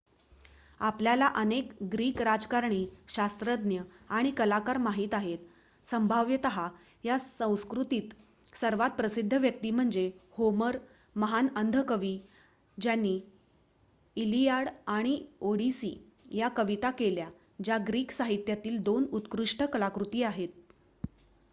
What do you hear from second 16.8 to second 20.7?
केल्या ज्या ग्रीक साहित्यातील 2 उत्कृष्ट कलाकृती आहेत